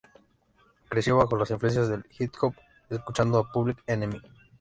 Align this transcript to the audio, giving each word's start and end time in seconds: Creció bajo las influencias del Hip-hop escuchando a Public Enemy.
Creció 0.89 1.17
bajo 1.17 1.37
las 1.37 1.51
influencias 1.51 1.87
del 1.87 2.03
Hip-hop 2.17 2.55
escuchando 2.89 3.37
a 3.37 3.51
Public 3.51 3.83
Enemy. 3.85 4.19